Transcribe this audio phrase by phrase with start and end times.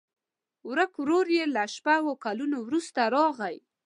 [0.69, 3.57] ورک ورور یې له شپږو کلونو وروسته راغی.